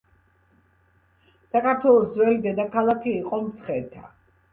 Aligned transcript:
საქართველოს 1.55 2.07
ძველი 2.15 2.39
დედაქალაქი 2.47 3.13
იყო 3.19 3.41
მცხეთა 3.45 4.03